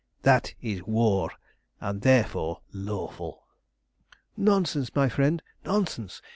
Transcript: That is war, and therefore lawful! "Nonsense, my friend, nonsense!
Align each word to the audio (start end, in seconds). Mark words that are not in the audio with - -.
That 0.23 0.55
is 0.63 0.81
war, 0.87 1.29
and 1.79 2.01
therefore 2.01 2.61
lawful! 2.73 3.43
"Nonsense, 4.35 4.89
my 4.95 5.09
friend, 5.09 5.43
nonsense! 5.63 6.23